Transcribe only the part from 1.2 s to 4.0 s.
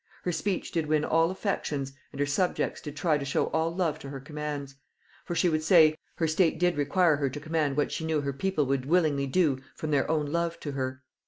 affections, and her subjects did try to show all love